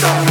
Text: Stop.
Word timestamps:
Stop. 0.00 0.29